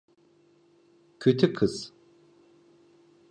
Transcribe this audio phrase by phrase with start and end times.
[1.19, 1.93] Kötü kız.